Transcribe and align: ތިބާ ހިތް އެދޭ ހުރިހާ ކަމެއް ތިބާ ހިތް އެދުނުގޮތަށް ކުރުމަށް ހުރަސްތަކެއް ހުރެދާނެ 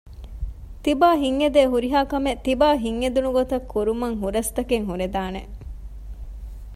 ތިބާ 0.83 1.09
ހިތް 1.21 1.39
އެދޭ 1.41 1.61
ހުރިހާ 1.71 1.99
ކަމެއް 2.11 2.41
ތިބާ 2.45 2.67
ހިތް 2.83 2.99
އެދުނުގޮތަށް 3.03 3.67
ކުރުމަށް 3.71 4.19
ހުރަސްތަކެއް 4.21 4.87
ހުރެދާނެ 4.89 5.41